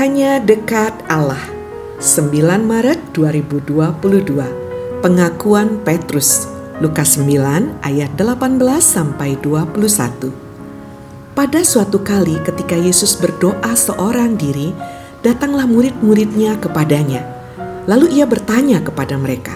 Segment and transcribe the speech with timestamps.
[0.00, 1.44] Hanya dekat Allah.
[2.00, 2.32] 9
[2.64, 5.04] Maret 2022.
[5.04, 6.48] Pengakuan Petrus.
[6.80, 10.32] Lukas 9 ayat 18 sampai 21.
[11.36, 14.72] Pada suatu kali ketika Yesus berdoa seorang diri,
[15.20, 17.20] datanglah murid-muridnya kepadanya.
[17.84, 19.52] Lalu ia bertanya kepada mereka,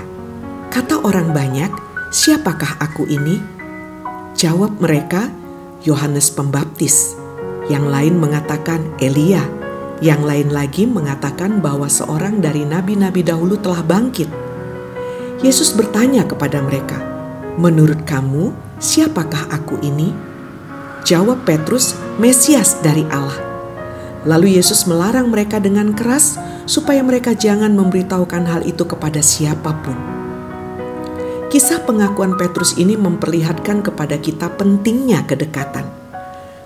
[0.69, 1.73] "Kata orang banyak,
[2.13, 3.41] siapakah aku ini?"
[4.37, 5.33] Jawab mereka,
[5.89, 7.17] "Yohanes Pembaptis."
[7.73, 9.64] Yang lain mengatakan Elia,
[10.03, 14.27] yang lain lagi mengatakan bahwa seorang dari nabi-nabi dahulu telah bangkit.
[15.45, 16.99] Yesus bertanya kepada mereka,
[17.61, 18.51] "Menurut kamu,
[18.83, 20.11] siapakah aku ini?"
[21.07, 23.39] Jawab Petrus, "Mesias dari Allah."
[24.25, 29.97] Lalu Yesus melarang mereka dengan keras supaya mereka jangan memberitahukan hal itu kepada siapa pun.
[31.53, 36.04] Kisah pengakuan Petrus ini memperlihatkan kepada kita pentingnya kedekatan.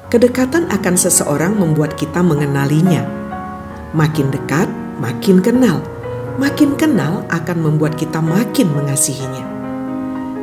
[0.08, 3.04] Kedekatan akan seseorang membuat kita mengenalinya.
[3.92, 4.64] Makin dekat,
[4.96, 5.84] makin kenal.
[6.40, 9.44] Makin kenal akan membuat kita makin mengasihinya.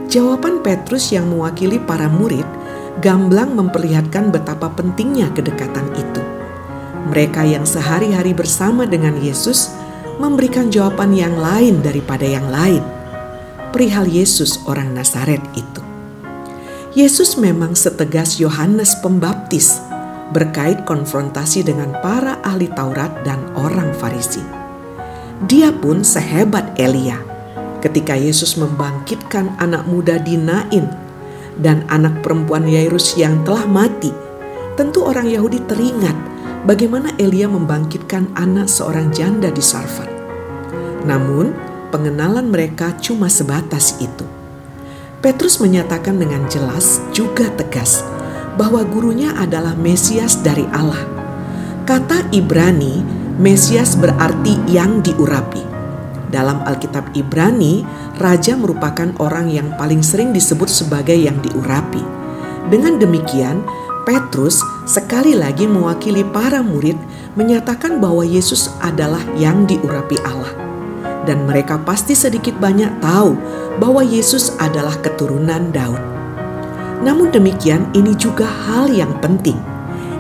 [0.06, 2.46] Jawaban Petrus yang mewakili para murid
[3.02, 6.22] gamblang memperlihatkan betapa pentingnya kedekatan itu.
[7.10, 9.74] Mereka yang sehari-hari bersama dengan Yesus
[10.22, 12.86] memberikan jawaban yang lain daripada yang lain.
[13.74, 15.75] Perihal Yesus orang Nazaret itu.
[16.96, 19.84] Yesus memang setegas Yohanes Pembaptis
[20.32, 24.40] berkait konfrontasi dengan para ahli Taurat dan orang Farisi.
[25.44, 27.20] Dia pun sehebat Elia
[27.84, 30.88] ketika Yesus membangkitkan anak muda di Nain
[31.60, 34.16] dan anak perempuan Yairus yang telah mati.
[34.80, 36.16] Tentu orang Yahudi teringat
[36.64, 40.08] bagaimana Elia membangkitkan anak seorang janda di Sarfat.
[41.04, 41.52] Namun,
[41.92, 44.45] pengenalan mereka cuma sebatas itu.
[45.24, 48.04] Petrus menyatakan dengan jelas juga tegas
[48.56, 51.02] bahwa gurunya adalah Mesias dari Allah.
[51.86, 53.04] Kata Ibrani,
[53.38, 55.62] Mesias berarti yang diurapi.
[56.32, 57.86] Dalam Alkitab Ibrani,
[58.18, 62.02] raja merupakan orang yang paling sering disebut sebagai yang diurapi.
[62.72, 63.62] Dengan demikian,
[64.04, 66.98] Petrus sekali lagi mewakili para murid
[67.38, 70.65] menyatakan bahwa Yesus adalah yang diurapi Allah.
[71.26, 73.34] Dan mereka pasti sedikit banyak tahu
[73.82, 76.00] bahwa Yesus adalah keturunan Daud.
[77.02, 79.58] Namun demikian, ini juga hal yang penting.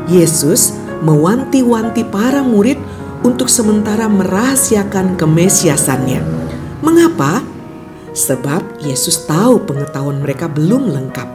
[0.05, 2.77] Yesus mewanti-wanti para murid
[3.25, 6.21] untuk sementara merahasiakan kemesiasannya.
[6.85, 7.41] Mengapa?
[8.13, 11.29] Sebab Yesus tahu pengetahuan mereka belum lengkap.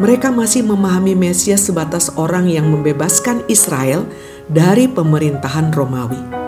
[0.00, 4.08] Mereka masih memahami Mesias sebatas orang yang membebaskan Israel
[4.48, 6.39] dari pemerintahan Romawi.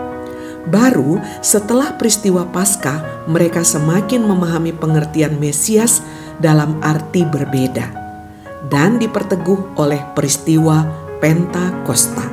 [0.63, 5.99] Baru setelah peristiwa Paskah, mereka semakin memahami pengertian Mesias
[6.39, 7.91] dalam arti berbeda
[8.71, 10.87] dan diperteguh oleh peristiwa
[11.19, 12.23] Pentakosta.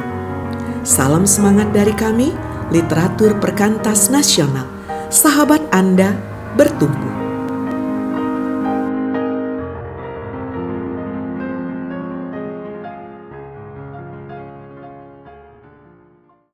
[0.87, 2.31] Salam semangat dari kami,
[2.71, 4.67] literatur perkantas nasional.
[5.11, 6.15] Sahabat Anda
[6.55, 7.10] bertumbuh.